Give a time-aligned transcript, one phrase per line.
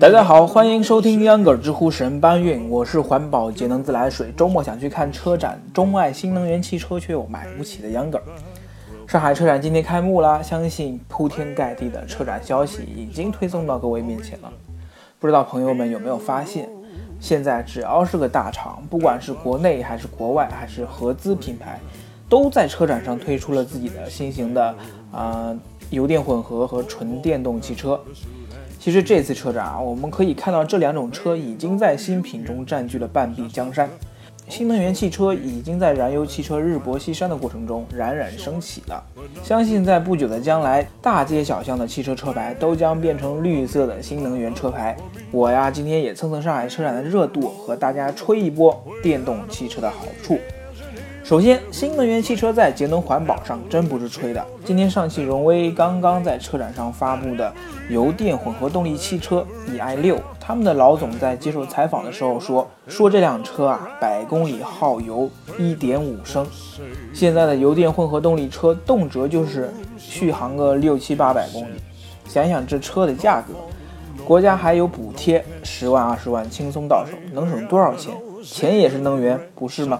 [0.00, 4.32] 大家好，欢迎收听秧歌儿知乎神搬运，我是环保节能自来水。
[4.34, 8.24] 周末想去看车展，钟爱新能源汽车却又买不起的秧歌儿。
[9.06, 14.50] 上海车展今天开幕啦，相信铺天盖地的车展消息已经推送到各位面前了。
[15.20, 16.66] 不知道朋友们有没有发现，
[17.20, 21.78] 现在只要是个大厂，不管是国内还是国外，还是合资品牌，
[22.26, 24.64] 都在车展上推出了自己的新型的
[25.12, 25.58] 啊、呃
[25.90, 28.00] 油电混合和纯电动汽车。
[28.82, 33.88] 其实这次车展啊，我们可以看到这两种车已经在新品中占据了半壁江山。
[34.48, 39.00] 新能源汽车已经在燃油汽车日薄西山的过程中冉冉升起了。
[39.44, 44.96] 相信在不久的将来，大街小巷的汽车车牌都将变成绿色的新能源车牌。
[45.30, 50.36] 我呀，今天也蹭蹭上海车展的热度，和大家吹一波电动汽车的好处。
[51.32, 54.46] 首先，新能源汽车在节能环保上真不是吹的。
[54.66, 57.50] 今天上汽荣威刚刚在车展上发布的
[57.88, 65.26] 油电混合动力汽车 EI 六，他们的老总在接受采访的时候说，说这辆车啊，百公里耗油
[65.58, 66.46] 一点五升。
[67.14, 71.76] 现在的油电混合动力车动辄就是续航个六七八百公里，
[72.28, 73.54] 想想这车的价格，
[74.26, 78.12] 国家还有补贴，十万二十万轻松到手，能省多少钱？
[78.44, 79.98] 钱也是能源，不是吗？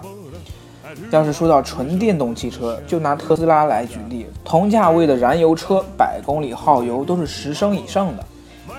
[1.11, 8.25] 要是说到纯电动汽车，就拿特斯拉来举例，同价位的燃油车百公里耗油都是十升以上的，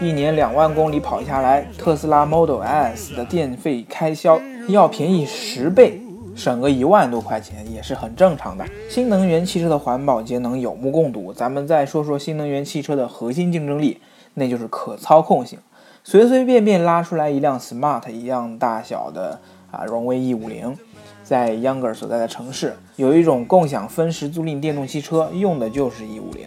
[0.01, 6.01] 一年两万公里跑下来，特斯拉 Model S 的电费开销要便宜十倍，
[6.35, 8.65] 省个一万多块钱也是很正常的。
[8.89, 14.01] 新能源汽车的环保节能有目共睹，咱们再说说新能源汽车的核心竞争力，
[14.35, 15.59] 那就是可操控性。
[16.03, 19.41] 随随便便拉出来一辆 Smart 一样大小的
[19.71, 20.77] 啊荣威 E 五零。
[21.25, 26.47] 在 Younger 所在的城市，有一种共享分时租赁电动汽车，用的就是 E 五零。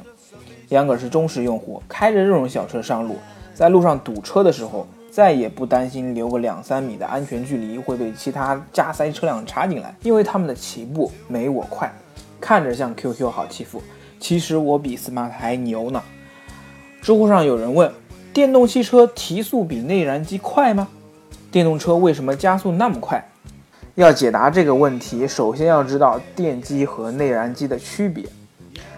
[0.70, 3.16] 秧歌儿是忠实用户，开着这种小车上路，
[3.56, 11.92] 在路上堵车的时候，再也不担心留个两三米的安全距离会被其他加塞车辆插进来，因为他们的起步没我快。
[12.40, 13.82] 看着像 QQ 好欺负，
[14.20, 16.04] 其实我比 Smart 还牛呢。
[17.02, 17.92] 知乎上有人问：
[18.32, 20.88] 电动汽车提速比内燃机快吗？
[21.50, 23.28] 电动车为什么加速那么快？
[23.98, 28.24] 要解答这个问题，首先要知道电机和内燃机的区别。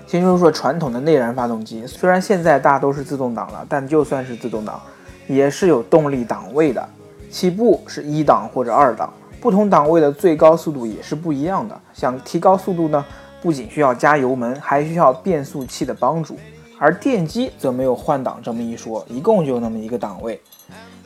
[0.05, 4.77] 先说说传统的内燃发动机，虽然现在大都是自动挡了，但就算是自动挡，
[5.25, 6.85] 也是有动力档位的。
[7.31, 11.79] 起步是一档或者二档，不同档位的最高速度也是不一样的。
[11.93, 13.05] 想提高速度呢，
[13.41, 16.37] 不仅需要加油门，还需要变速器的帮助。
[16.77, 20.41] 而电机则没有换挡这么一说，一共就那么一个档位。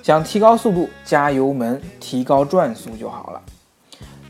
[0.02, 3.42] 想提高速度，加油门，提高转速就好了。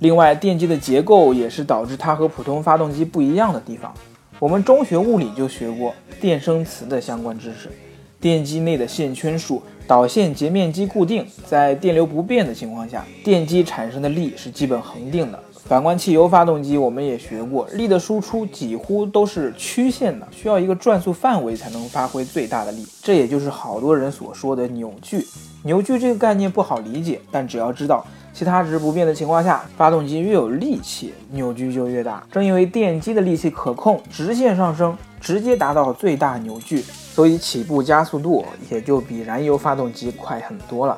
[0.04, 3.94] 另外，电机的结构也是导致它和普通发动机不一样的地方。
[4.38, 7.72] 我们中学物理就学过电生磁的相关知识。
[8.20, 15.40] 电机内的线圈数、导线截面积固定，在电流不变的情况下，电机产生的力是基本恒定的。
[15.54, 22.86] 反观汽油发动机，我们也学过，力的输出几乎都是曲线的，需要一个转速范围才能发挥最大的力。
[23.02, 25.26] 这也就是好多人所说的扭矩。
[25.64, 32.24] 扭矩这个概念不好理解，但只要知道其他值不变的情况下，发动机越有力气，扭矩就越大。
[32.32, 40.98] 正因为电机的力气可控，直线上升，直接达到最大扭矩，所以起步加速度也就比燃油发动机快很多了。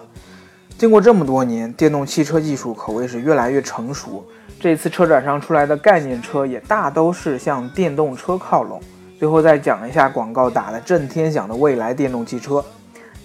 [0.78, 4.26] 经过这么多年，电动汽车技术可谓是越来越成熟。
[4.60, 8.82] 这次车展上出来的概念车也大都是向电动车靠拢。
[9.20, 12.64] 最后再讲一下广告打得震天响的未来电动汽车，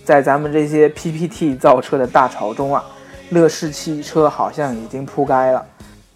[0.05, 2.85] 在咱们这些 PPT 造车的大潮中啊，
[3.31, 5.65] 乐视汽车好像已经铺盖了。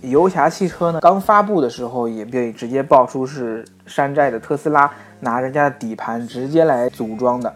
[0.00, 4.90] 游侠汽车呢，刚发布的时候也被直接爆出是山寨的特斯拉
[5.20, 7.54] 拿人家的底盘直接来组装的。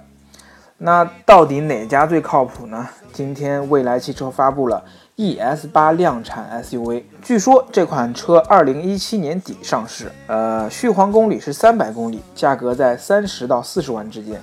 [0.78, 2.88] 那到底哪家最靠谱呢？
[3.12, 4.84] 今天蔚来汽车发布了
[5.16, 14.40] ES 八量产 SUV，据说这款车二零一七年底上市，呃，续航公里是三百公里，价格在三十到四十万之间，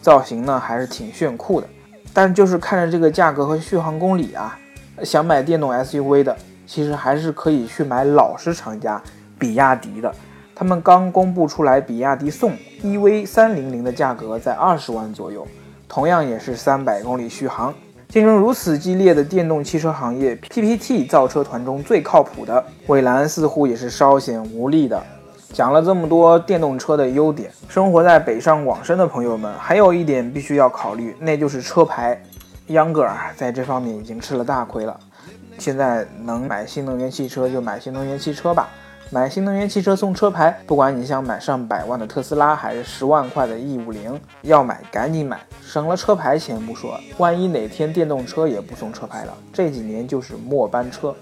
[0.00, 1.66] 造型呢还是挺炫酷的。
[2.14, 4.56] 但就是看着这个价格和续航公里啊，
[5.02, 6.36] 想买电动 SUV 的，
[6.66, 9.02] 其实还是可以去买老式厂家
[9.38, 10.12] 比亚迪的。
[10.54, 12.52] 他们刚公布出来，比亚迪宋
[12.82, 15.46] EV 三零零的价格在二十万左右，
[15.88, 17.74] 同样也是三百公里续航。
[18.08, 25.02] 竞争如此激烈的电动汽车行业，PPT 造车团中最靠谱的蔚蓝似乎也是稍显无力的。
[25.52, 32.22] 讲了这么多电动车的优点，生活在北上广深的朋友们，还有一点必须要考虑，那就是车牌。
[32.68, 34.98] 秧歌啊，在这方面已经吃了大亏了。
[35.58, 38.68] 现在能买新能源汽车就买新能源汽车吧。
[39.10, 51.14] 买新能源汽车送车牌，不管你想买上百万的特斯拉，还是十万块的 E 五零，要买赶紧买，省了车牌钱不说，万一哪天电动车也不送车牌了，这几年就是末班车。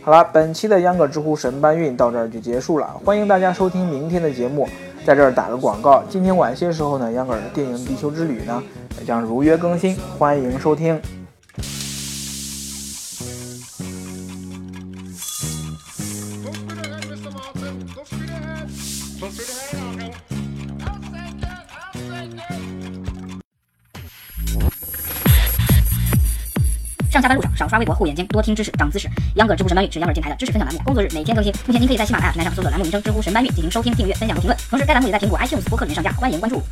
[0.00, 4.66] 好了，本期的秧歌知乎神搬运到这儿就结束了，欢迎大家收听明天的节目。
[5.04, 8.62] 在这儿打个广告，今天晚些时候呢，秧歌的电影《地球之旅》呢
[9.04, 11.00] 将如约更新，欢迎收听。
[27.12, 29.06] 上下班路上少刷微博，护眼睛，多听知识，长姿势。
[29.34, 31.52] 秧歌知乎神搬运是秧歌电台的知识分享栏目，工作日每天更新。
[31.66, 34.58] 目前您可以在喜马拉雅平台上搜索栏目名称“知乎神搬运”进行收听、订阅、分享和评论。
[34.70, 36.62] 同时，该栏目也在苹果 iTunes 播客里面上架，欢迎关注。